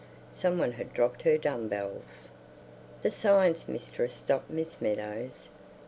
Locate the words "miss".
4.49-4.81